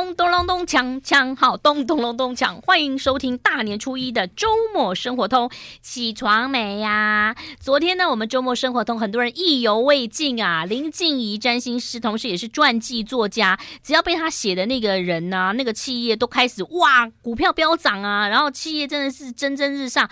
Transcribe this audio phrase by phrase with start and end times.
[0.00, 5.50] 咚咚隆咚锵锵，好，咚咚隆咚锵，欢迎收听大年初一的周末生活通，
[5.82, 7.36] 起床没呀？
[7.60, 10.64] 昨天呢，我们周末生活通很多人意犹未尽啊。
[10.64, 20.08] 林静怡占星师，同时也是传记作家，只要被他写的那个人呐、那个企业都开始哇，股票飙涨啊，然后企业真的是蒸蒸日上。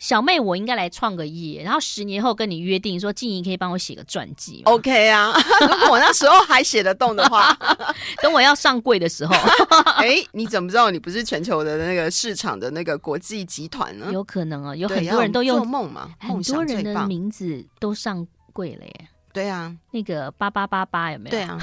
[0.00, 4.62] 小妹，我应该来创个业，然后十年后跟你约定说，静怡可以帮我写个传记。
[4.64, 5.30] OK 啊，
[5.60, 7.54] 如果我那时候还写得动的话，
[8.22, 9.34] 等我要上柜的时候。
[10.00, 14.08] 哎，你怎么知道你不是全球的那个市场的那个国际集团呢？
[14.10, 19.08] 有可能啊，有很多人都用做梦嘛，很多人的名字都上柜了耶。
[19.34, 21.30] 对啊，那个八八八八有没有？
[21.30, 21.58] 对啊，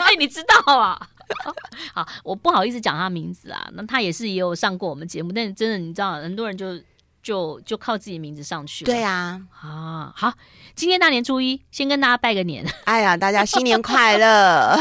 [0.00, 0.98] 哎，你知道啊？
[1.92, 6.66] 好，我不好意思讲他名字啊，那他也是也有上过我们节目，但是真的你知道，很多人就。
[7.22, 8.92] 就就靠自己名字上去了。
[8.92, 10.32] 对呀，啊，好，
[10.74, 12.66] 今天大年初一，先跟大家拜个年。
[12.84, 14.76] 哎呀，大家新年快乐！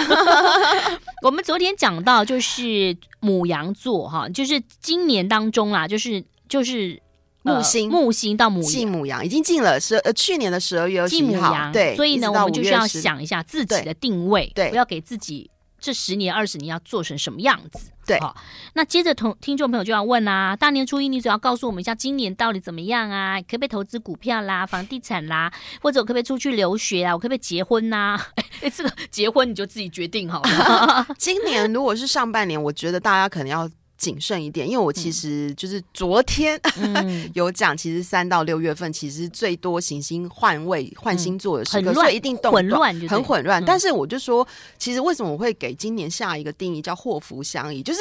[1.23, 6.99] 我们昨天讲到，就是母羊座哈，就是今年当中啦，就是就是
[7.43, 15.49] 木星、呃、木星到母进母羊，已经进了十呃去年的十二月二十一号，对，所以呢，我们就是要想一下自己的定位，对，不要给自己。
[15.81, 17.91] 这十年二十年要做成什么样子？
[18.05, 18.35] 对，好，
[18.73, 23.41] 那接着同听众朋友就要问啊，大年初一你只要告诉我们一下今年到底怎么样啊？
[23.41, 27.13] 可不可以投资股票啦、房地产啦，或者我可不可以出去留学啊？
[27.13, 28.27] 我可不可以结婚呐、啊？
[28.61, 31.07] 哎，这个结婚你就自己决定好了。
[31.17, 33.69] 今年如果是上半年，我觉得大家可能要。
[34.01, 43.63] 谨慎一点，因为我其实就是昨天、嗯、 有讲，其实三到六月份其实最多行星换位换星座的时刻，所以一定动混乱，很混乱。
[43.63, 44.45] 但是我就说，
[44.79, 47.99] 其实为什么我会给今年下一个定义叫祸福相依，就是。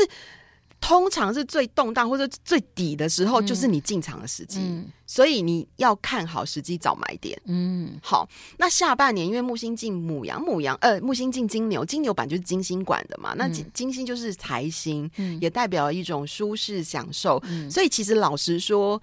[0.80, 7.40] 通常是最动荡或者最底的时候，就是你进场的时机，嗯，所以你要看好时机找买点。
[7.44, 17.70] 嗯，好，那下半年因为木星进母羊，母羊呃木星进金牛，金牛版就是金星管的嘛，那金金星就是财星，嗯，也代表一种舒适享受，嗯。
[17.70, 19.00] 所以其实老实说，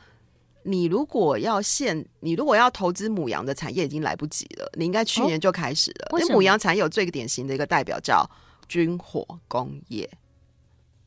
[0.63, 4.69] 你如果要现，你如果要投资母羊的产业，已经来不及了。
[4.73, 6.19] 你应该去年就开始了。
[6.19, 8.29] 因为母羊产业有最典型的一个代表叫
[8.67, 10.09] 军火工业。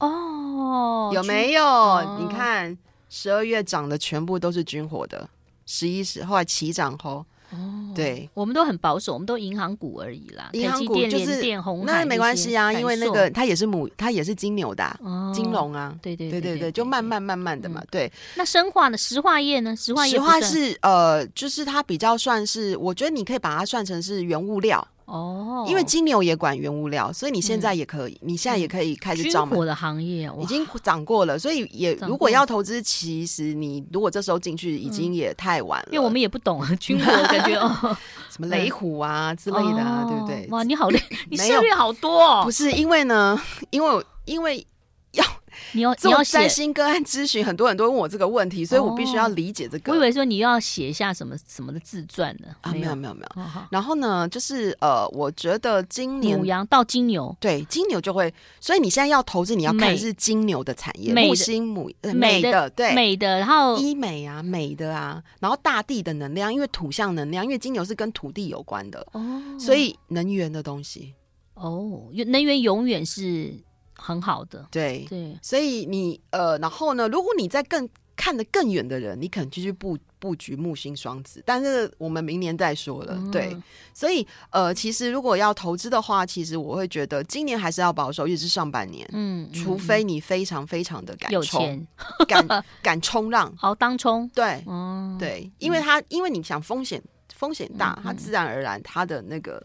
[0.00, 1.65] 哦，有没有？
[1.65, 2.77] 哦、你看
[3.09, 5.28] 十二月涨的全部都是军火的，
[5.66, 11.43] 十一时后来齐涨后，哦，对，我们都很保守，我们都银行股而已啦，银行股就是
[11.84, 18.12] 那没关系啊，因为那个它也是母，它也是金牛的、啊哦、金融啊，对对对对对，就慢慢慢慢的嘛，嗯、对。
[18.37, 18.97] 那生化呢？
[18.97, 19.75] 石化业呢？
[19.77, 24.87] 石化业，石化是呃，就是它比较算是，我觉得你可以把它算成是原物料。
[25.10, 29.44] 哦，因为金牛也管原物料，所以你现在也可以，嗯、你现在也可以开始找。
[29.44, 35.88] 军火的行业已经涨过了，所以也如果要投资，其实你如果这时候进去，已经也太晚了。
[35.91, 37.97] 因为我们也不懂 军火，感觉哦，
[38.31, 40.47] 什么雷虎啊之类的啊，哦、对不对？
[40.50, 42.44] 哇，你好 厉，你涉猎好多哦。
[42.44, 43.41] 不是因为呢，
[43.71, 44.65] 因为因为
[45.12, 45.25] 要。
[45.72, 49.93] 你要你要占星个案咨询，很多人都问我这个问题，所以我必须要理解这个。
[49.93, 52.48] 哦、我以为说你要写一下什么什么的自传呢？
[52.62, 53.43] 啊，没有没有没有。
[53.71, 71.15] 然后呢，就是呃，我觉得今年牡羊到金牛，对金牛就会，所以你现在要投资，你要看的是金牛的产业，木星母美的对美的，然后医美啊美的啊，然后大地的能量，因为土象能量，因为金牛是跟土地有关的哦，所以能源的东西
[71.54, 73.54] 哦，能源永远是。
[74.00, 75.06] 很好的，对。
[75.09, 83.15] 对，所以你呃，然后呢，如果你在更看得更远的人，你可能继续布布局木星双子，但是我们明年再说了。
[83.16, 83.56] 嗯、对，
[83.94, 91.87] 所以呃，其实如果要投资的话，其实我会觉得今年还是要保守，尤其是上半年，嗯，除非你非常非常的敢冲，有钱。
[92.28, 92.47] 敢
[92.83, 97.03] 敢 冲浪，好当冲，对，嗯，对，因为他因为你想风险
[97.34, 99.65] 风险大，它自然而然它的那个。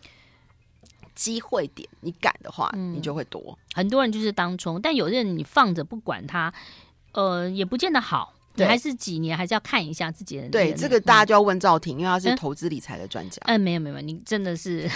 [1.15, 3.57] 机会点，你敢的话，嗯，你就会多。
[3.73, 6.53] 很多人就是当冲，但有些人你放着不管他，
[7.13, 8.33] 呃，也不见得好。
[8.57, 10.47] 你，还是几年，还是要看一下自己的。
[10.47, 13.37] 对，这个大家就要问赵婷，嗯，因为他是投资理财的专家。
[13.47, 14.89] 嗯，没有没有，你真的是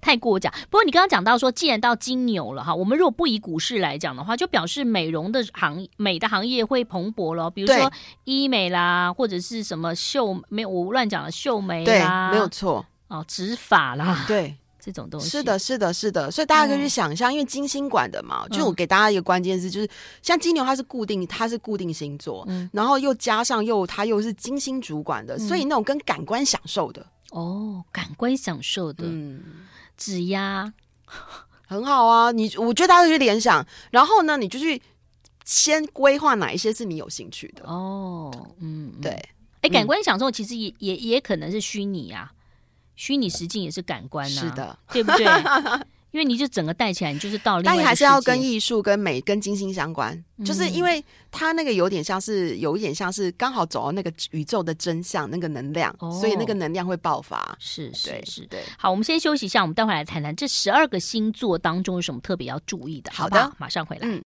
[0.00, 0.52] 太过奖。
[0.70, 7.50] 不过你刚刚讲到说，既然到金牛了哈，我们如果不以股市来讲的话，就表示美容的行美的行业会蓬勃了。
[7.50, 7.90] 比如说
[8.22, 14.54] 医美啦，或者是什么秀，没有我乱讲了，秀眉啦，对，没有错哦，植发啦，对。
[14.80, 15.28] 这种东西。
[15.28, 19.88] 是的，是的，是的，所以大家可以去想象，嗯、因为金星管的嘛，就我给大家一个关键字，就是
[20.22, 27.06] 像金牛，它是固定，它是固定星座，嗯、然后又加上又它又是金星主管的，嗯、所以那种跟感官享受的。
[27.30, 29.42] 哦，感官享受的，嗯，
[29.96, 30.72] 指压。
[31.66, 34.82] 很好啊，你我觉得大家可以去联想，然后呢，你就去
[35.44, 37.64] 先规划哪一些是你有兴趣的。
[37.64, 39.12] 哦，嗯，对，
[39.60, 42.32] 哎，感官享受其实也也也可能是虚拟啊。
[43.00, 45.24] 虚拟实境也是感官呐、啊，是的，对不对？
[46.12, 57.56] 因为你就整个带起来，你就是到另外，但你还是要跟艺术、跟美、跟金星相关，嗯、就是因为它那个有点像是，有一点像是刚好走到那个宇宙的真相，那个能量，哦、所以那个能量会爆发。
[57.58, 58.60] 是是是，是对。
[58.76, 63.10] 好，我们先休息一下，我们待会来谈谈这十二个星座当中有什么特别要注意的。
[63.14, 64.06] 好的，好马上回来。
[64.06, 64.20] 嗯。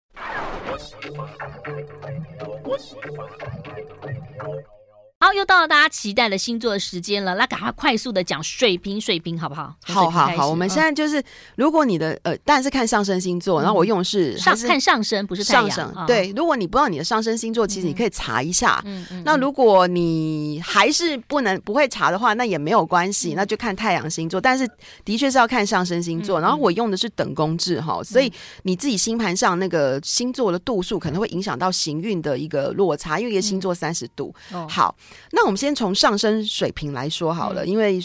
[5.34, 9.74] 好，又到了大家期待的星座的时间了，那赶快快速的讲水瓶，水瓶好不好？
[9.82, 11.22] 好好好，我们现在就是，
[11.56, 15.92] 如果你的呃，当然是看上升星座，然后我用的是上看上升，不是上升。
[16.06, 18.80] 对，如果你不知道你的上升星座，其实你可以查一下。
[18.84, 19.22] 嗯嗯。
[19.24, 24.40] 那如果你还是不能不会查的话，那也没有关系，那就看太阳星座。
[24.40, 24.68] 但是
[25.04, 28.32] 的确是要看上升星座，然后我用的是等宫制哈，所以
[28.62, 34.34] 你自己星盘上那个星座的度数可能会影响到行运的一个落差，因为一个星座三十度。
[34.68, 34.94] 好。
[35.32, 38.00] 那我们先从上升水平来说好了，嗯、因为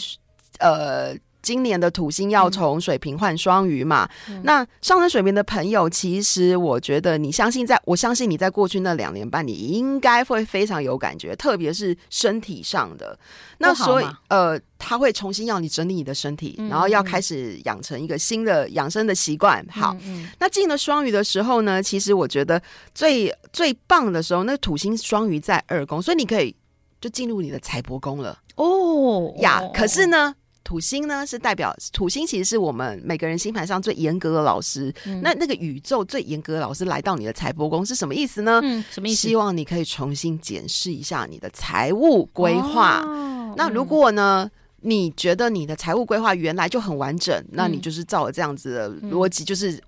[0.58, 4.06] 呃，今年的土星要从水瓶换双鱼嘛。
[4.28, 13.18] 嗯、那上升水瓶的朋友，其实我觉得你相信在，在我相信你在过去那两年半，你应该会非常有感觉，特别是身体上的。
[13.56, 19.64] 那所以呃，他会重新要你整理你的身体，嗯、然后要开始养成一个新的养生的习惯。
[19.70, 19.96] 好，
[20.38, 22.60] 那进了双鱼的时候呢，其实我觉得
[22.94, 26.54] 最最棒的时候，那土星双鱼在二宫，所以你可以。
[27.00, 29.62] 就进入你的财帛宫了哦呀！
[29.72, 34.92] 可是呢，土星呢是代表土星，其实是我们每个人星盘上最严格的老师。
[35.06, 38.60] 嗯、那那个宇宙最严格的老师来到你的财帛宫是什么意思呢？
[38.62, 39.28] 嗯，什么意思？
[39.28, 43.00] 希望你可以重新检视一下你的财务规划。
[43.00, 44.50] 哦、那如果呢，嗯、
[44.82, 49.82] 你觉得你的财务规划原来就很完整，那你就是照着这样子的逻辑，就是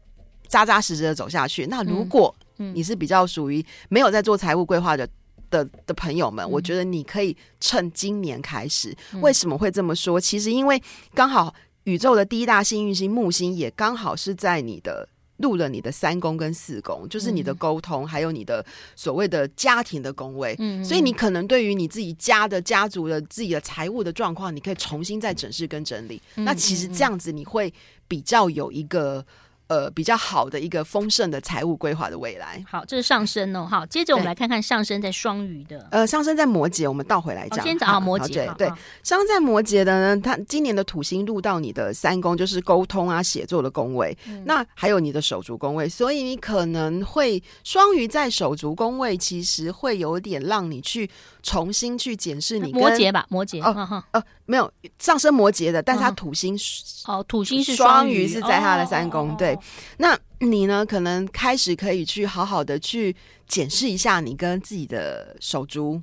[0.49, 1.67] 扎扎实实的走下去。
[1.67, 5.07] 嗯、那如果你是比较属于没有在做财务规划的。
[5.53, 8.97] 的的朋友们，我觉得你可以趁今年开始。
[9.13, 10.19] 嗯、为什么会这么说？
[10.19, 10.83] 其实因为
[11.15, 11.55] 刚好
[11.85, 15.07] 宇宙的第一大幸运星木星也刚好是在你的
[15.37, 18.65] 入了你的三宫跟四宫，就是你的沟通，嗯、还有你的
[18.97, 20.57] 所谓的家庭的宫位。
[20.59, 26.21] 嗯，所以你可能对于你自己家的家族的自己的财务的状况，你可以重新再整视跟整理。
[26.37, 27.73] 嗯、那其实这样子你会
[28.09, 29.25] 比较有一个。
[29.69, 32.63] 呃，比较好的一个丰盛的财务规划的未来。
[32.69, 33.67] 好，这是上升哦。
[33.71, 35.87] 好，接着我们来看看上升在双鱼的。
[35.91, 37.65] 呃，上升在摩羯，我们倒回来讲。
[37.65, 38.29] 先找摩羯。
[38.29, 38.67] 对对，
[39.03, 44.17] 上升在摩羯的呢，他今年的土星入到你的三宫，就是沟通啊、写作的宫位。
[44.27, 51.09] 嗯、那还有你的手足宫位，所以你可能会双鱼在手足宫位，其实会有点让你去
[51.43, 53.63] 重新去检视你摩羯吧，摩羯。
[53.63, 56.59] 哦哦，没有上升摩羯的，但是他土星
[57.07, 59.59] 哦，土星是双鱼，是在他的三宫，对。
[59.99, 60.85] 那你呢？
[60.85, 63.15] 可能开始可以去好好的去
[63.47, 66.03] 检视一下你跟自己的手足、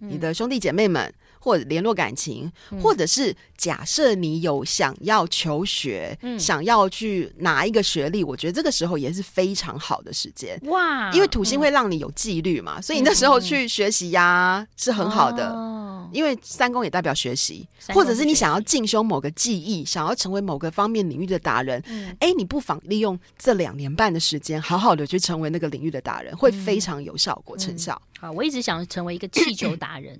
[0.00, 11.10] 嗯、你的兄弟姐妹们，或者联络感情，嗯、或者是假设你有想要求学，嗯、想要去拿一个学历，我觉得这个时候也是非常好的时间哇！
[11.12, 15.48] 因为土星会让你有纪律嘛，嗯、所以你那时候去学习呀、是很好的。
[15.50, 16.08] 哦。
[16.12, 21.82] 因为三宫也代表学习，或者是你想要进修某个技艺，想要成为某个方面领域的达人，
[22.20, 28.00] 哎、嗯，你不妨利用这两年半的时间，好好的去成为那个领域的达人，会非常有效果、成效。
[28.20, 30.18] 好，我一直想成为一个气球达人，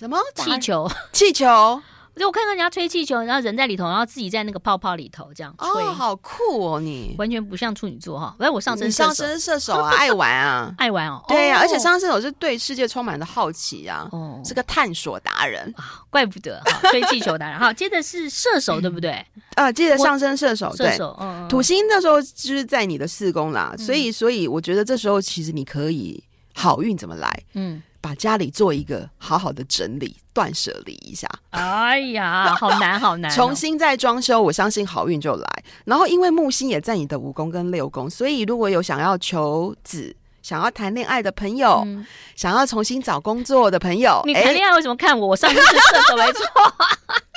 [0.00, 0.16] 什么？
[0.34, 0.90] 气球？
[1.12, 1.80] 气球。
[2.16, 6.80] 就我看到人家吹气球，然后人在里头，然后自己在那个泡泡里头这样吹，哦，好酷哦！
[6.80, 7.14] 你。
[7.18, 15.72] 完全不像处女座哈，哎，我上升上升射手啊， 爱玩啊， 爱玩哦，对呀，而且上升射手是对世界充满了好奇啊，哦，是个探索达人。
[15.76, 17.58] 啊，怪不得哈吹气球达人。
[17.58, 19.24] 好，接着是射手，对不对？
[19.54, 26.22] 啊，接着上升射手，射手，嗯，土星那时候就是在你的四宫啦，所以，所以我觉得这时候其实你可以
[26.54, 27.44] 好运怎么来？
[27.54, 27.82] 嗯。
[28.00, 31.28] 把家里做一个好好的整理，断舍离一下。
[31.50, 33.34] 哎呀， 好难，好难哦！
[33.34, 35.46] 重新再装修，我相信好运就来。
[35.84, 45.28] 然后，因为木星也在你的五宫跟六宫，所以如果有想要求子、想要谈恋爱的朋友，嗯、想要重新找工作的朋友，你谈恋爱为什么看我？
[45.28, 46.44] 我上次是射手没错。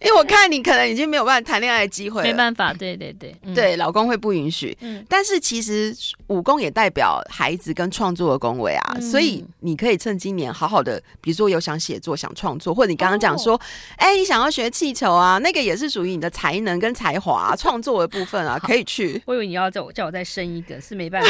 [0.02, 4.76] 因为我看你可能已经没有办法谈恋爱的机会，没办法，对对对， 嗯、对，老公会不允许。
[4.80, 5.94] 嗯，但是其实
[6.28, 13.60] 武功也代表孩子跟创作的宫位啊，嗯、所以你可以趁今年好好的，比如说有想写作、想创作，或者你刚刚讲说，
[13.96, 19.20] 哎、哦欸，你想要学气球啊，那个也是属于你的才能跟才华、 创作的部分啊，可以去。
[19.26, 21.28] 我以为你要叫我叫我再生一个，是没办法。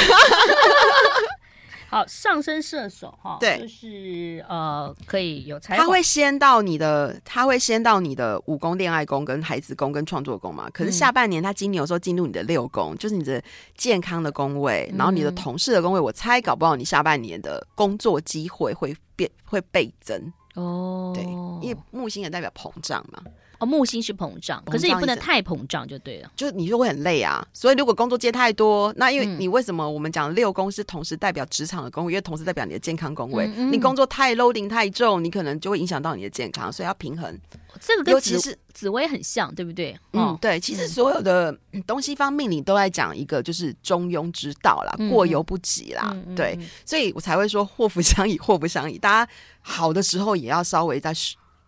[1.91, 5.83] 好，上升射手哈，对，就是呃，可以有才华。
[5.83, 10.71] 他会先到你的，他会先到你的五宫恋爱宫、跟孩子宫、跟创作宫嘛。
[10.71, 13.43] 可是下半年他今年有时候进入你的六宫，嗯、就是你的
[13.77, 15.99] 健康的宫位，然后你的同事的宫位。
[15.99, 21.11] 嗯、我猜搞不好你下半年的工作机会会变会倍增哦。
[21.13, 21.25] 对，
[21.61, 23.21] 因为木星也代表膨胀嘛。
[23.61, 27.47] 哦，木星是膨胀，可是也不能太膨胀就对了，就你就会很累啊。
[27.53, 37.39] 所以如果工作接太多，那因为你为什么我们讲六宫是同时代表职场的宫位，因为同时代表你的健康宫位，嗯嗯，你工作太 loading 太重，你可能就会影响到你的健康，所以要平衡。
[37.79, 39.97] 这个跟紫紫薇很像，对不对？
[40.15, 40.59] 嗯，对。
[40.59, 46.11] 其实所有的东西方命理都在讲一个就是中庸之道啦，嗯、过犹不及啦。
[46.27, 48.99] 嗯、对，所以我才会说祸福相倚，祸不相倚。
[48.99, 51.13] 大家好的时候也要稍微再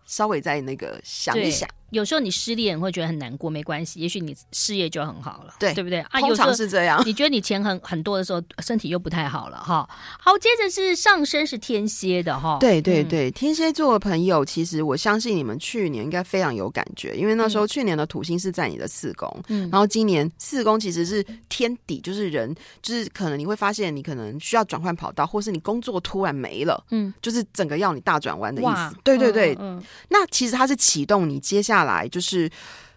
[0.04, 1.68] 稍微再那个想一想。
[1.92, 6.20] 有时候你失恋会觉得很难过，没关系，也许你事业就很好了，对对不对啊？
[6.20, 7.02] 通常是这样。
[7.06, 9.88] 你觉得你钱很很多的时候，身体又不太好了哈。
[10.18, 12.56] 好，接着是上升是天蝎的哈。
[12.58, 28.96] 对对对，嗯、天蝎座的朋友，其实我相信你们去年应该非常有感觉，因为那时候去年的土星是在你的四宫，嗯，然后今年四宫其实是天底，就是人，就是可能你会发现你可能需要转换跑道，或是你工作突然没了，嗯，就是整个要你大转弯的意思。
[29.04, 32.50] 对对对，嗯，嗯，那其实它是启动你接下来就是。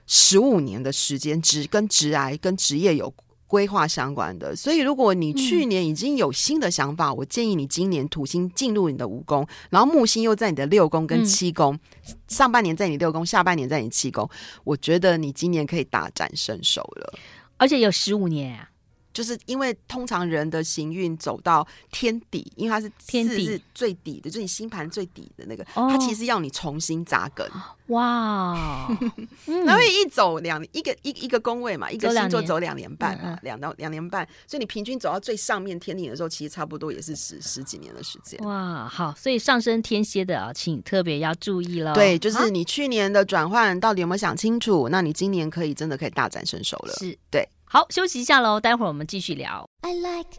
[0.08, 3.12] 十五年的时间，职跟职癌跟职业有
[3.48, 11.74] 规划相关的，所以如果你去年已经有新的想法，嗯、我建议你今年土星进入你的五宫，然后木星又在你的六宫跟七宫，
[12.08, 14.30] 嗯、上半年在你六宫，下半年在你七宫，
[14.64, 17.12] 我觉得你今年可以大展身手了，
[17.58, 18.70] 而且有十五年啊。
[19.16, 27.50] 就是因为通常人的行运走到天底，因为它是天底是最底的，就是你星盘最底的那个，哦、它其实要你重新扎根。
[27.88, 28.90] 哇，
[29.46, 38.38] 那会一走两一个一一个宫位嘛，一个星座走两年半嘛，两到两年半，所以你平均走到最上面天顶的时候，其实差不多也是十十几年的时间。
[38.44, 41.94] 哇，好，所以上升天蝎的啊，请特别要注意了。
[41.94, 44.90] 对，就是你去年的转换到底有没有想清楚？
[44.90, 46.94] 那你今年可以真的可以大展身手了。
[46.96, 47.48] 是对。
[47.68, 49.68] 好，休息一下喽，待会儿我们继续聊。
[49.82, 50.30] I like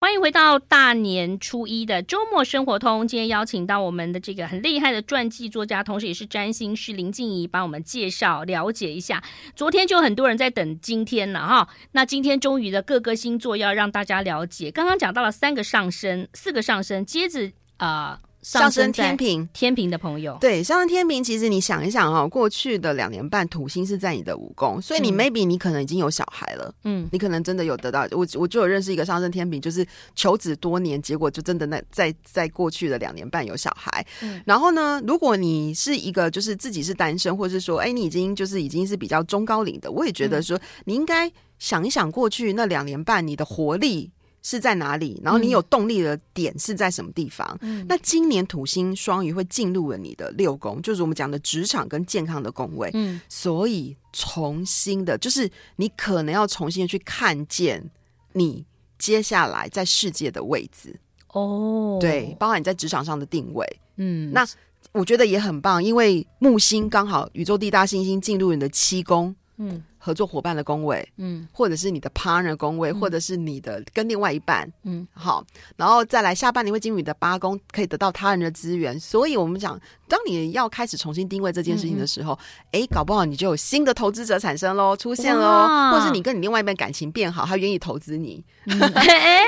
[0.00, 3.06] 欢迎回到大年初一的周末生活通。
[3.06, 9.22] 今天邀请到我们的这个很厉害的传记作家，同时也是占星师林静怡，帮我们介绍了解一下。
[9.54, 14.70] 昨天就很多人在等今天了哈，那今天终于的各个星座要让大家了解。
[14.70, 18.18] 刚刚讲到了三个上升，四个上升，接着啊。
[18.22, 41.30] 呃上升天平，天平的朋友，对，上升天平，其实你想一想哈、哦，过去的两年半，土星是在你的五宫，所以你 maybe 你可能已经有小孩了，嗯，你可能真的有得到，我我就有认识一个上升天平，就是求子多年，结果就真的那在在过去的两年半有小孩，嗯，然后呢，如果你是一个就是自己是单身，或者是说，哎，你已经就是已经是比较中高龄的，我也觉得说，你应该
[41.60, 44.10] 想一想过去那两年半你的活力。
[44.42, 45.20] 是在哪里？
[45.22, 47.56] 然后你有动力的点是在什么地方？
[47.60, 52.90] 嗯，那今年土星双鱼会进入了你的六宫，就是我们讲的职场跟健康的宫位。
[52.94, 57.88] 嗯，所以重新的，就是你可能要重新的去看见
[58.32, 58.66] 你
[58.98, 60.98] 接下来在世界的位置。
[61.28, 63.64] 哦，对，包含你在职场上的定位。
[63.96, 64.44] 嗯，那
[64.90, 69.34] 我觉得也很棒，因为木星刚好宇宙第一大行星进入你的七宫。
[69.58, 69.82] 嗯。
[70.04, 78.98] 合作伙伴的工位，嗯，或者是你的 partner 工位，嗯、或者是你的跟另外一半，嗯，好，然后再来下半年会进入你的八宫，可以得到他人的资源。
[78.98, 82.36] 所以，我们讲，当你要开始重新定位这件事情的时候，
[82.72, 88.44] 哎、嗯，搞不好你就有新的投资者产生喽，出现喽，或者是你跟你另外一半感情变好，他愿意投资你。
[88.66, 89.44] 哎，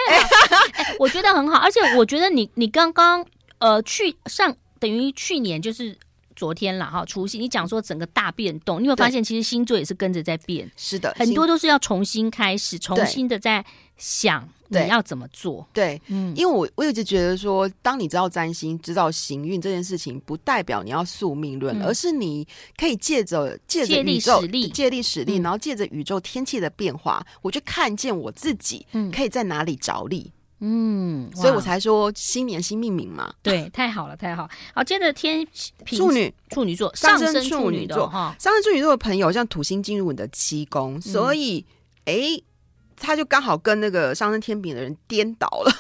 [1.01, 3.27] 我觉得很好，而且我觉得你你刚刚
[3.59, 5.99] 呃去上等于去年就是。
[6.35, 10.71] 昨天了哈，除夕你讲说整个大变动，你有发现其实星座也是跟着在变？
[10.77, 13.65] 是的，很多都是要重新开始，重新的在
[13.97, 15.67] 想你要怎么做。
[15.73, 30.33] 对，嗯，因为我我一直觉得说，当你知道占星、知道行运这件事情，不代表你要宿命论，嗯、而是你可以借着借着宇宙借力使力，借力使力，然后借着宇宙天气的变化，嗯、我就看见我自己可以在哪里着力。
[30.67, 33.31] 嗯，所以我才说新年新命名嘛。
[33.43, 34.49] 对，太好了，太好。
[34.75, 35.47] 好，接着天
[35.85, 41.67] 处女处女座上升处女座哈，上升处女座的朋友，像土星进入你的七宫，所以
[42.07, 42.15] 哎。
[42.39, 42.43] 嗯
[42.97, 45.73] 他就刚好跟那个上升天秤的人颠倒了，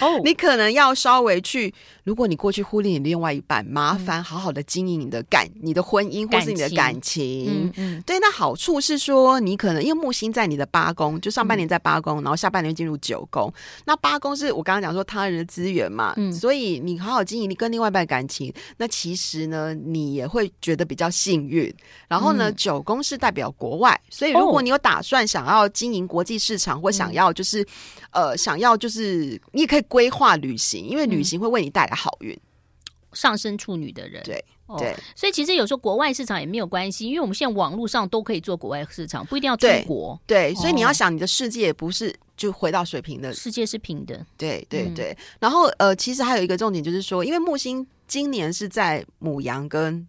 [0.00, 1.72] 哦，你可能要稍微去，
[2.04, 13.52] 如果你过去忽略你另外一半，麻烦好好的经营你的感、你的婚姻或是你的感情，嗯嗯，对，那好处是说，你可能因为木星在你的八宫，就上半年在八宫，然后下半年进入九宫，
[13.86, 21.74] 那八宫是我刚刚讲说他人的资源嘛，嗯，所以你好好经营你跟另外一半感情，那其实呢，你也会觉得比较幸运。
[22.06, 26.68] 然后呢，九宫是代表国外，所以如果你有打算想要经营国际市场。
[26.68, 27.62] 场或想要就是，
[28.10, 32.38] 嗯、呃，想要就是，你也可以规划旅行，因为旅行会为你带来好运。
[33.14, 34.44] 上升处女的人，对
[34.78, 40.20] 对、哦，所以其实有时候国外市场也没有关系，因为我们现在网络上都可以做国外市场，不一定要出国。
[40.26, 44.24] 对，对，所以你要想，你的世界不是就回到水平的，世界是平的。
[44.36, 45.10] 对对对。
[45.12, 47.86] 嗯、然后呃，其实还有一个重点就是说，因为木星。
[48.08, 50.08] 今年是在母羊跟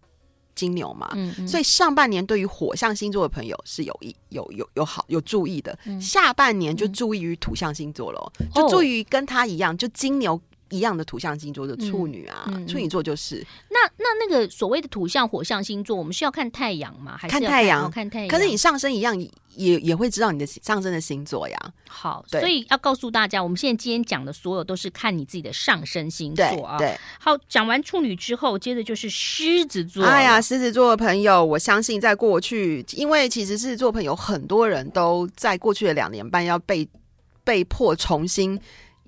[0.60, 10.40] 金牛嘛，嗯嗯、所以上半年对于火象星座的朋友是有意有有有好有注意的，嗯、下半年就注意于土象星座了，嗯、就注意跟他一样，就金牛。
[10.70, 13.46] 一样的土象星座的处女啊，嗯嗯、处女座就是。
[13.70, 17.18] 那那那个所谓的土象火象星座，我们是要看太阳吗？
[17.18, 17.90] 还是看太阳？
[17.92, 18.28] 看太阳。
[18.28, 19.20] 可是你上升一样，
[19.56, 21.58] 也也会知道你的上升的星座呀。
[21.88, 26.78] 好，所以要告诉大家，我们现在今天讲的所有都是看你自己的上升星座啊。
[26.78, 26.88] 对。
[26.88, 30.04] 对好，讲完处女之后，接着就是狮子座。
[30.04, 36.88] 哎呀，狮子座的朋友，我相信在过去，因为其实狮子座朋友很多人都在过去的两年半要被
[37.44, 38.60] 被迫重新。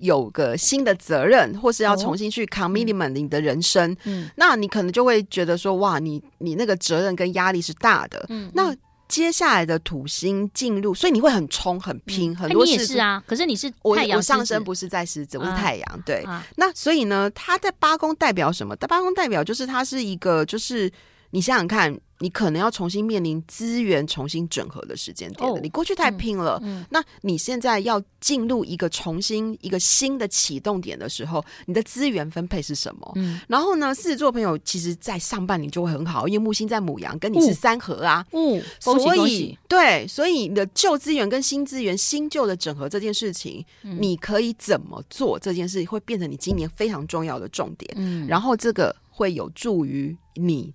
[0.02, 8.74] 有个新的责任，或是要重新去 commitment 你的人生，嗯，那你可能就会觉得说，哇，你你那个责任跟压力是大的，嗯，那
[9.08, 12.72] 接下来的土星进入，所以你会很冲很拼，很多事。
[12.72, 18.74] 你也是啊，可是你是我我上升不是在狮子，我是太阳，对，那所以呢，它在八宫代表什么？
[18.76, 20.90] 在八宫代表就是它是一个，就是
[21.30, 21.96] 你想想看。
[22.22, 25.54] 你可能要重新面临资源重新整合的时间点了。
[25.54, 33.12] Oh, 你过去太拼了，嗯嗯、那你现在要进入一个重新一个新的启动点的时候，你的资源分配是什么？
[33.16, 38.24] 嗯、然后呢，狮子座朋友其实，在上半年就会很好，因为木星在母羊，跟你是三合啊。
[38.30, 45.36] 嗯，嗯所以对，所以你的旧资源跟新资源新旧的整合这件事情，嗯、你可以怎么做？
[45.40, 47.92] 这件事会变成你今年非常重要的重点。
[47.96, 50.72] 嗯，然后这个会有助于你。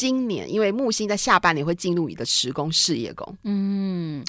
[0.00, 4.24] 今年，因为木星在下半年会进入你的十宫事业宫，嗯，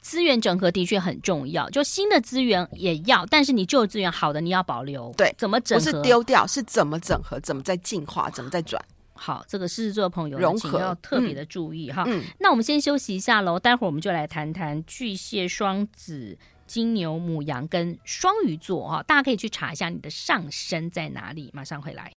[0.00, 5.84] 资源整合的确很重要，就新的资源也要，但是你旧的资源好的你要保留，对，怎么整合？
[5.84, 7.40] 不是丢掉，是怎么整合？
[7.40, 8.30] 怎么在进化？
[8.30, 8.80] 怎么在转？
[9.14, 12.04] 好，这个狮子座的朋友融合要特别的注意、嗯、哈。
[12.06, 22.12] 嗯，那我们先休息一下喽，待会儿我们就来谈谈巨蟹、双子、金牛、母羊跟双鱼座哈，大家可以去查一下你的上升在哪里，马上回来。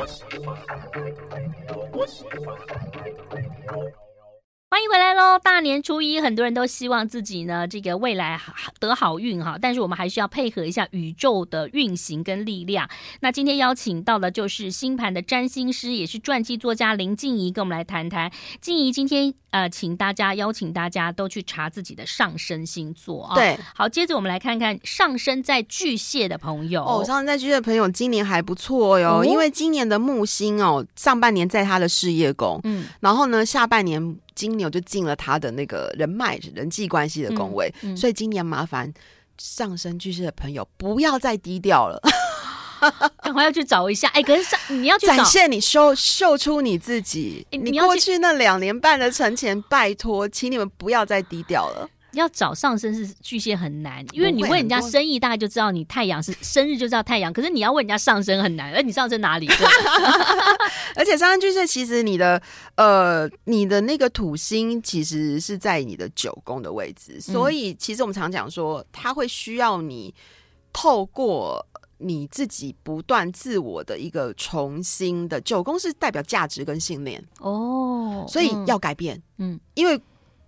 [0.00, 0.24] 我喜
[2.44, 2.56] 欢
[4.80, 5.38] 迎回来喽！
[5.38, 8.40] 大年初一，很多人都希望自己呢，这个未来
[8.80, 9.58] 得好运哈。
[9.60, 12.88] 但是我们还是要配合一下宇宙的运行跟力量。
[13.20, 18.32] 那今天邀请到的就是星盘的占星师，也是传记作家林静怡，跟我们来谈谈。
[18.62, 23.34] 静怡今天呃，请大家邀请大家都去查自己的上升星座啊。
[23.34, 34.16] 对，好，接着我们来看看上升在巨蟹的朋友哦，上升在巨蟹的朋友今年还不错哟，哦、因为今年的木星哦，上半年在他的事业宫，嗯，然后呢，下半年。
[34.34, 38.92] 金牛就进了他的那个人脉、人际关系的宫位，嗯嗯、所以今年麻烦
[39.38, 42.00] 上升巨蟹的朋友不要再低调了，
[43.22, 44.08] 赶快要去找一下。
[44.08, 51.88] 哎、欸，可是上你要去展现你秀秀出你自己，欸、你，你过去那两年半的存钱，拜托，请你们不要再低调了。
[52.12, 59.48] 要找上升是巨蟹很难，因为你问人家生意，大概就知道你太阳是生日就知道太阳，可是你要问人家上升很难，而你上升哪里？
[60.94, 62.40] 而且上升巨蟹其实你的
[62.74, 70.14] 呃你的那个土星其实是在你的九宫的位置，所以其实我们常讲说，它会需要你
[70.72, 79.98] 透过你自己不断自我的一个重新的九宫是代表价值跟信念哦，所以要改变，嗯，因为。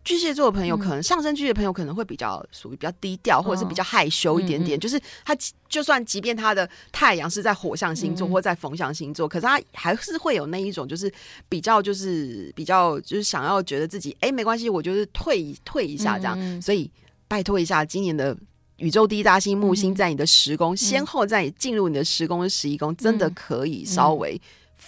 [0.04, 4.78] 巨蟹座的朋友可能上升巨蟹的朋友可能会比较属于比较低调，或者是比较害羞一点点。
[4.78, 5.34] 就是他
[5.68, 11.10] 就算即便他的太阳是在火象星座或在风象星座，可是他还是会有那一种就是
[11.48, 16.60] 比较就是比较就是想要觉得自己哎没关系，我就是退退一下这样。
[16.60, 16.90] 所以
[17.26, 18.36] 拜托一下，今年的
[18.76, 24.38] 宇宙第一大星木星在你的十宫，先后在进入你的十宫跟十一宫，真的可以稍微。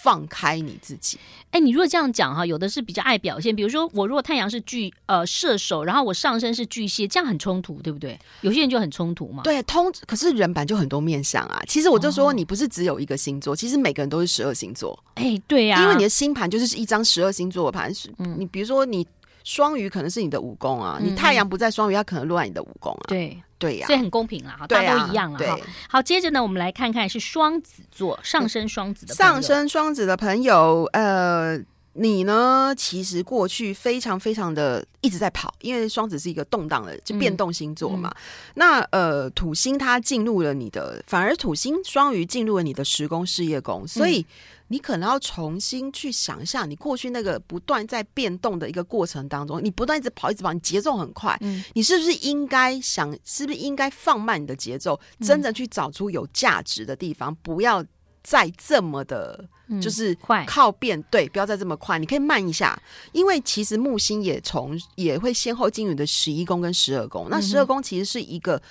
[0.03, 1.17] 放开你自己，
[1.51, 8.17] 哎，你如果这样讲哈，有的是比较爱表现，比如说我如果太阳是巨呃射手，然后我上身是巨蟹，这样很冲突，对不对？
[8.41, 9.43] 有些人就很冲突嘛。
[9.43, 11.61] 对，通可是人版就很多面相啊。
[11.67, 14.97] 其实我就说，你不是只有一个星座，哦、其实每个人都是十二星座。
[15.15, 17.91] 哎，对呀、啊，因为你的星盘就是一张十二星座的盘。
[18.19, 19.05] 嗯，你比如说你
[19.43, 23.05] 双鱼可能是你的武功啊，嗯、你太阳不在双鱼，它可能落在你的武功啊。
[23.07, 23.41] 对。
[23.59, 25.59] 对呀、啊，所以很公平啦，哈，大家都一样了哈。
[25.89, 31.59] 好，接着呢，我们来看看是双子座上升双子的上升双子的朋友，呃，
[31.93, 38.09] 你呢，其实过去非常非常的一直在跑，因为双子是一个动荡的就变动星座嘛。
[38.09, 38.21] 嗯嗯、
[38.55, 44.21] 那呃，土星它进入了你的，反而土星双鱼进入了你的十宫事业宫，所以。
[44.21, 44.25] 嗯
[44.69, 57.83] 你可能要重新去想一下，你过去那个不断在变动的一个过程当中，你不断一直跑，一直跑，你节奏很快，嗯，你是不是应该想，是不是应该放慢你的节奏，真的去找出有价值的地方，不要
[58.23, 59.47] 再这么的，
[59.81, 60.43] 就是快。
[60.45, 62.77] 靠变，对，不要再这么快，你可以慢一下，
[63.13, 68.61] 因为其实木星也从也会先后进入你的十一宫跟十二宫，那十二宫其实是一个。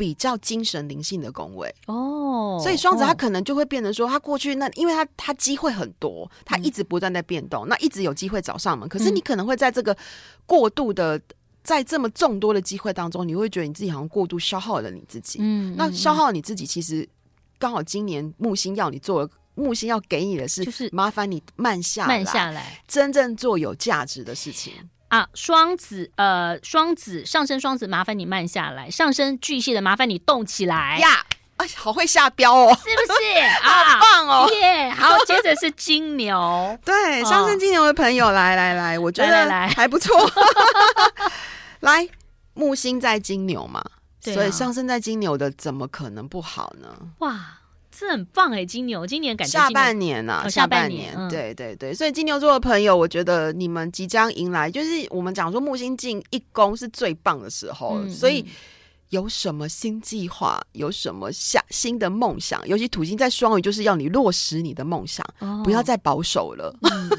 [0.00, 8.88] 比较精神灵性的宫位哦，所以双子他可能就会变成说，他过去那因为他他机会很多，他一直不断在变动，嗯、那一直有机会找上门。
[8.88, 9.94] 可是你可能会在这个
[10.46, 11.20] 过度的，
[11.62, 15.38] 在这么众多的机会当中，你会觉得你自己好像过度消耗了你自己。
[15.42, 17.06] 嗯，那消耗你自己，其实
[17.58, 24.72] 刚好今年木星要你做，木星要给你的是，就是麻烦你慢下来，慢下来，真正做有价值的事情。
[25.10, 31.24] 啊，双子，呃，双子上升双子，麻烦你慢下来；上升巨蟹的，麻烦你动起来呀！
[31.56, 33.38] 哎，好会下标哦，是不是？
[33.62, 34.50] 啊， 好棒哦！
[34.54, 34.88] 耶！
[34.90, 40.16] 好， 接着是金牛，对，上升金牛的朋友，来来来，我觉得来还不错。
[41.80, 42.08] 来，
[42.54, 43.84] 木星在金牛嘛，
[44.22, 46.88] 所以上升在金牛的，怎么可能不好呢？
[47.18, 47.59] 哇！
[48.06, 58.44] 是很棒哎、欸，金牛今年感觉下半年呐、啊，下半年，对对对，所以金牛座的朋友，我觉得你们即将迎来，就是我们讲说木星进一宫是最棒的时候，嗯、所以
[59.10, 67.10] 有什么新计划，有什么下新的梦想，尤其土星在双鱼，就是要你落实你的梦想，哦、不要再保守了，嗯、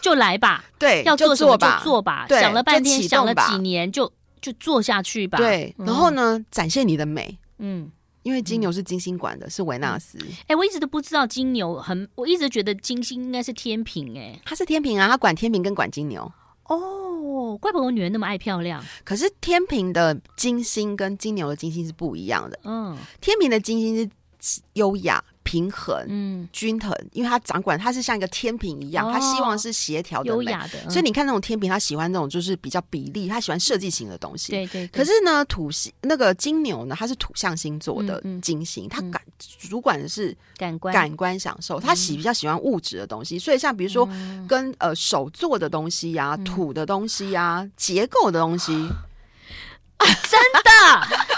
[0.00, 4.10] 就来吧， 对，要做什么就做吧，对想了半天，想了几年，就
[4.40, 7.90] 就做下去吧，对，然后呢，嗯、展现你的美，嗯。
[8.24, 10.18] 因为金牛是金星管的，嗯、是维纳斯。
[10.18, 14.32] 哎、欸，我一直都不知道金牛很，我一直觉得金星应该是天平、欸。
[14.32, 16.30] 哎，他是天平啊，他管天平跟管金牛。
[16.64, 18.82] 哦，怪不得我女儿那么爱漂亮。
[19.04, 22.58] 可是天平的金星跟金牛的金星是不一样的。
[22.64, 24.10] 嗯，天平的金星
[24.40, 25.22] 是优雅。
[25.44, 30.90] 平衡，嗯，均衡，因为他掌管，他是像一个天平一样，哦、他希望是协调的、优雅的。
[30.90, 34.52] 所以你看那种天平，他喜欢那种就是比较比例，他喜欢设计型的东西。
[34.52, 34.98] 对，对对。
[34.98, 43.36] 可是呢，土星那个金牛呢，它是土象星座的金星，他、感主管的是感官感官享受，他喜比较喜欢物质的东西。
[43.36, 44.08] 嗯、所以像比如说
[44.48, 48.72] 跟呃手做的东西呀、土的东西呀、啊、结构的东西，
[50.00, 51.34] 真的。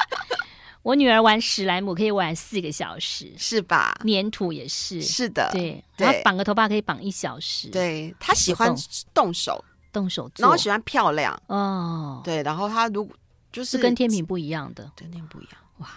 [0.87, 3.93] 我女儿玩史莱姆可以玩四个小时，是吧？
[4.07, 5.83] 粘土也是，是的，对。
[5.97, 8.15] 然后绑个头发可以绑一小时，对。
[8.21, 8.73] 她喜欢
[9.13, 12.23] 动手，动手做，然后喜欢漂亮哦。
[12.23, 13.17] 对，然后她如果
[13.51, 15.89] 就是跟天平不一样的，跟天秤不一样，哇，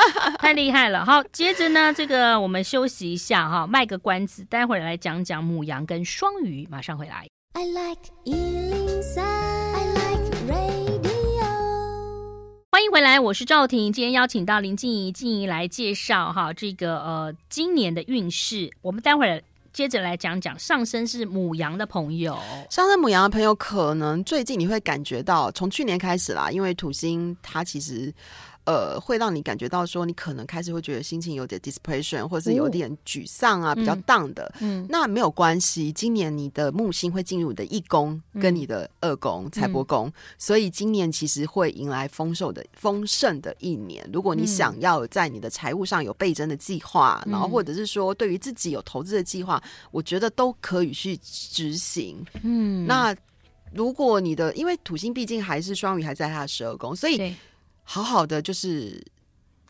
[0.38, 1.06] 太厉害了。
[1.06, 7.26] 好，接着呢，这个我们休息一下哈，卖个关子，待会儿来讲讲母羊跟双鱼，马上回来。
[7.54, 8.10] I like
[13.14, 13.92] 来，我是赵婷。
[13.92, 18.68] 今天邀请到林静怡，静怡来介绍哈这个呃今年的运势。
[18.82, 19.40] 我们待会儿
[19.72, 22.36] 接着来讲讲上升是母羊的朋友，
[22.68, 28.12] 上升母羊的朋友可能最近你会感觉到，从去年开始啦，因为土星它其实。
[28.64, 34.50] 呃，会让你感觉到说，你可能开始会觉得心情有点 depression，或者是有点沮丧啊，哦、比较 down 的。
[34.60, 44.08] 嗯，那没有关系，今年你的木星会进入你的一宫跟你的二宫财帛宫，所以今年其实会迎来丰收的丰盛的一年。
[44.10, 52.24] 如果你想要在你的财务上有倍增的计划，嗯、然后或者是说对于自己有投资的计划，我觉得都可以去执行。
[52.42, 53.14] 嗯，那
[53.74, 57.34] 如果你的因为土星毕竟还是双鱼，还在他的十二宫，所以。
[57.84, 59.04] 好好的，就是。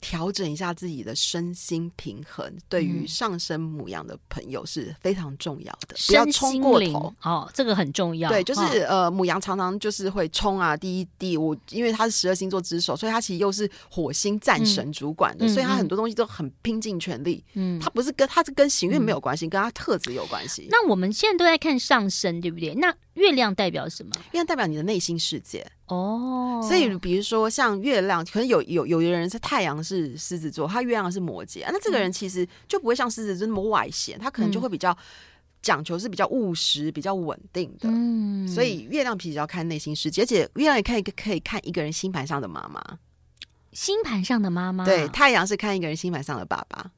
[0.01, 5.97] 调整一下自己的身心平衡，对于上升母羊的朋友是非常重要的。
[6.07, 8.29] 不要冲过头哦，这个很重要。
[8.29, 17.43] 对，就是呃，母羊常常就是会冲啊，第一第五，因为他是十二星座之首，所以他其实又是火星战神主管的，所以他很多东西都很拼尽全力。
[17.55, 20.69] 嗯，他不是跟他是跟行运没有关系，跟他特质有关系。
[20.71, 22.75] 那我们现在都在看上升，对不对？
[22.75, 24.11] 那月亮代表什么？
[24.17, 26.61] 月亮代表你的内心世界哦。
[26.67, 30.15] 所以比如说像月亮，可能有有有的人是太阳是。
[30.25, 34.97] 狮子座，他月亮是摩羯，那这个人其实就不会像狮子座那么外显，他可能就会比较
[35.61, 37.89] 讲求是比较务实、比较稳定的。
[37.93, 42.81] 嗯，所以月亮比较看内心世界，而且月亮也可以可以看一个人星盘上的妈妈，
[43.73, 44.85] 星盘上的妈妈。
[44.85, 46.91] 对，太阳是看一个人星盘上的爸爸。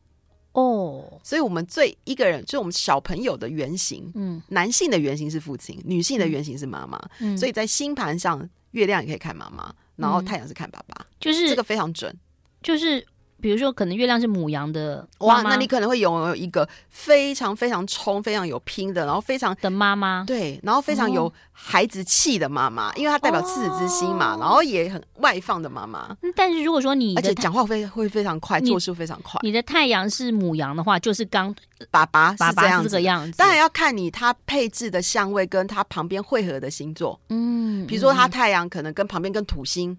[0.53, 7.03] 哦，所以我们最一个人，就是我们小朋友的原型，嗯，男性的原型是父亲，女性的原型是妈妈。
[7.19, 12.15] 嗯，所以在星盘上，月亮也可以看妈妈，然后太阳是看爸爸，就是这个非常准。
[12.63, 13.05] 就是
[13.41, 26.17] 比如说，可能月亮是母羊的哇，那你可能会拥有一个非常非常冲、非常有拼的，然后非常的妈妈，对，然后非常有孩子气的妈妈，哦、因为她代表赤子之心嘛，哦、然后也很外放的妈妈。
[26.35, 31.55] 但是如果说你而且讲话会会非常快，做事非常快，你的太阳是母羊的话，就是刚
[31.91, 33.37] 爸爸是这样子，爸爸这个样子。
[33.37, 39.91] 当然要看你他配置的相位跟他旁边汇合的星座，嗯，比如说他太阳可能跟旁边跟土星。
[39.91, 39.99] 嗯，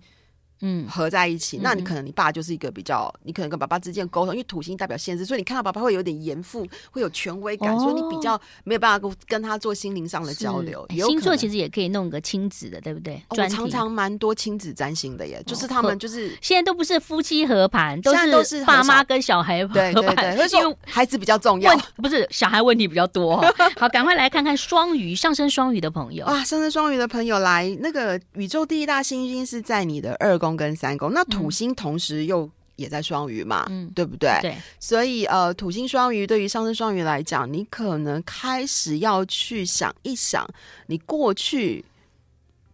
[0.90, 10.86] 合在一起，嗯、那你可能你爸就是一个比较，你可能跟爸爸之间沟通，因为土星代表限制，所以你看到爸爸会有点严父， 会有权威感，哦、所以你比较没有办法跟跟他做心灵上的交流。
[10.90, 13.16] 星座其实也可以弄个亲子的，对不对？
[13.30, 23.38] 哦、我常常蛮多亲子占星的耶，就是他们就是现在都不是夫妻合盘，都是都是爸妈跟小孩合盘，对对对，因为孩子比较重要，不是小孩问题比较多。
[23.78, 26.26] 好，赶快来看看双鱼上升双鱼的朋友。
[26.26, 31.24] 啊，上升双鱼的朋友来，那个宇宙第一大星星是在你的二宫跟三宫，那。
[31.26, 34.40] 土星同时又也在双鱼嘛，嗯，对不对？
[34.42, 40.48] 对，所以呃，土星双鱼对于上升双鱼来讲，你可能开始要去想一想，
[40.86, 41.84] 你过去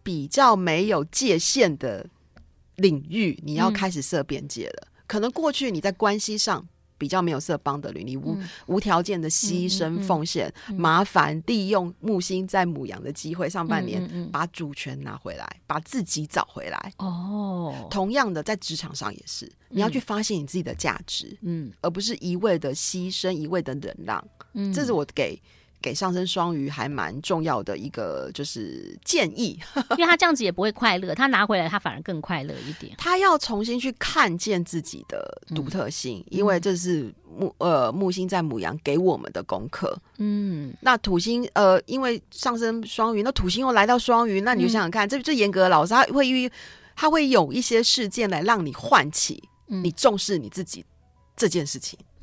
[0.02, 2.06] 比较没有界限的
[2.76, 4.86] 领域，你要开始设边界了。
[4.86, 6.66] 嗯，可能过去你在关系上。
[7.04, 14.00] 比较没有色邦的履历，无、嗯、无条件的牺牲奉献，麻烦利用木星在母羊的机会，上半年、
[14.32, 16.92] 把主权拿回来，把自己找回来。
[16.96, 24.26] 哦，同样的，在职场上也是，你要去发现你自己的价值，嗯，而不是一味的牺牲，一味的忍让。
[24.54, 25.38] 嗯，这是我给。
[25.84, 29.60] 给上升双鱼还蛮重要的一个就是建议，
[29.92, 32.94] 因为他这样子也不会快乐，他拿回来他反而更快乐一点。
[32.96, 39.94] 他要重新去看见自己的独特性，嗯、因为这是木呃木星在母羊给我们的功课。
[40.16, 46.50] 嗯，那土星呃因为上升双鱼，那土星又来到双鱼，那你就想想看，嗯、这最严格的老师他会遇
[46.96, 50.82] 他会有一些事件来让你唤起你重视你自己
[51.36, 51.98] 这件事情。
[52.00, 52.13] 嗯，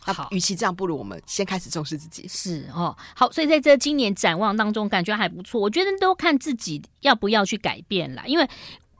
[0.00, 2.28] 好，与其这样，不如我们先开始重视自己。
[2.28, 5.60] 是哦，好，所以在这今年展望当中，感觉还不错。
[5.60, 8.46] 我觉得都看自己要不要去改变啦，因为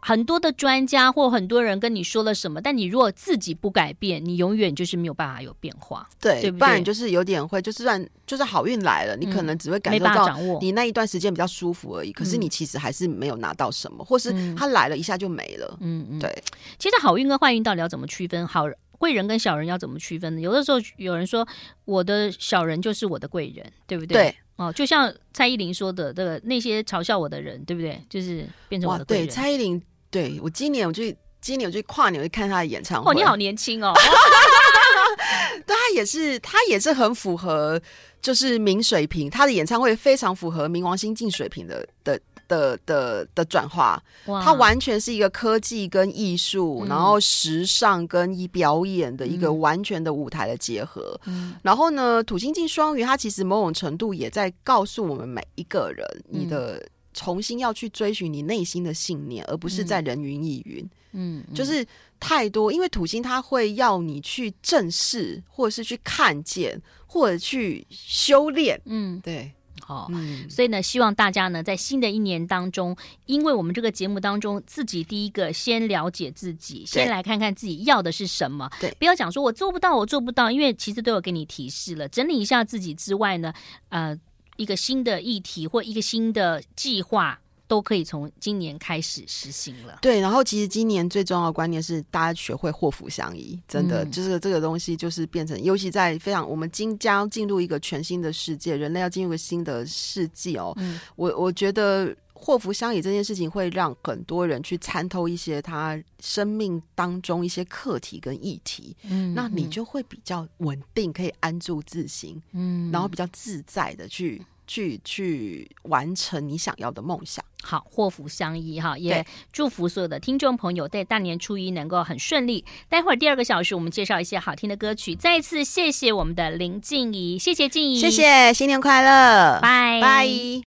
[0.00, 6.06] 很多的专家或很多人跟你说了什么，但你如果自己不改变，你永远就是没有办法有变化。
[6.20, 6.60] 对，对不对？
[6.60, 12.12] 不然就是有点会，就是算就是好运来了，你可能只会感受到你那一段时间比较舒服而已。
[12.12, 15.76] 可是你其实还是没有拿到什么，或是他来了一下就没了。
[15.80, 16.42] 嗯嗯，对。
[16.78, 18.46] 其实好运跟坏运到底要怎么区分？
[18.46, 18.64] 好。
[19.04, 20.40] 贵人跟小人要怎么区分呢？
[20.40, 21.46] 有的时候有人说
[21.84, 24.14] 我的小人就是我的贵人，对不对？
[24.14, 28.02] 对哦，就像蔡依林说的，这个那些嘲笑我的人，对不对？
[28.08, 29.26] 就是变成我的贵人。
[29.26, 33.10] 对，蔡依林，对我今年我去今年我去跨年我去看她的演唱会。
[33.10, 33.92] 哦，你好年轻哦！
[35.66, 37.78] 对，他也是，他也是很符合，
[38.22, 42.18] 就是明水平，他的演唱会非常符合冥王星进水平的的。
[42.48, 51.18] 的的的转化，它完全是一个科技跟艺术，嗯、然后时尚跟一表演的一个完全的舞台的结合。
[51.26, 60.88] 嗯、然后呢，土星进双鱼，它其实某种程度也在告诉我们每一个人，嗯、你的重新要去追寻你内心的信念，而不是在人云亦云。
[61.12, 61.86] 嗯，就是
[62.18, 68.80] 太多，因为土星它会要你去正视，或者是去看见，或者去修炼。
[68.86, 69.52] 嗯，对。
[69.86, 78.70] 好，嗯、所以呢，希望大家呢，在新的一年当中，因为我们这个节目当中，自己第一个先了解自己，先来看看自己要的是什么。
[78.80, 82.08] 对，不要讲说我做不到，我做不到，因为其实都有给你提示了。
[82.08, 83.52] 整理一下自己之外呢，
[83.90, 84.18] 呃，
[84.56, 87.38] 一个新的议题或一个新的计划。
[87.66, 89.98] 都可以从今年开始实行了。
[90.02, 100.74] 对，然后其实今年最重要的观念是，大家学会祸福相依，真的、嗯、就是这个东西，就是变成，尤其在非常我们今将进入一个全新的世界，人类要进入一个新的世纪哦。
[100.76, 114.44] 嗯、我我觉得祸福相依这件事情会让很多人去参透一些他生命当中一些课题跟议题，嗯，那你就会比较稳定，可以安住自心，嗯，然后比较自在的去。
[114.66, 122.64] 去去完成你想要的梦想，好，祸福相依哈，也祝福所有的听众朋友在大年初一能够很顺利。
[122.88, 125.14] 待会儿第二个小时，我们介绍一些好听的歌曲。
[125.14, 130.62] 再一次谢谢我们的林静怡，谢谢静怡，谢谢，新年快乐，拜拜。